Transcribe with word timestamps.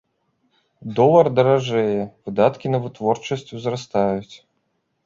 Долар 0.99 1.27
даражэе, 1.39 2.01
выдаткі 2.31 2.67
на 2.73 2.79
вытворчасць 2.87 3.47
узрастаюць. 3.61 4.35